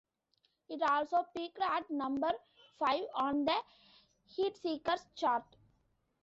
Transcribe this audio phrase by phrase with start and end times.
[0.67, 2.31] It also peaked at number
[2.79, 3.53] five on the
[4.35, 5.45] Heatseekers chart.